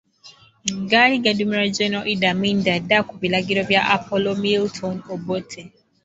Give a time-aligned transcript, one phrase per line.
[0.89, 1.93] Gaali gaduumirwa Gen.
[2.13, 5.61] Idd Amin Dada ku biragiro bya Apollo Milton Obote.